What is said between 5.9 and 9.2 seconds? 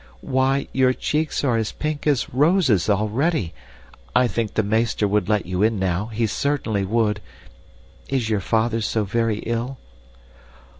he certainly would. Is your father so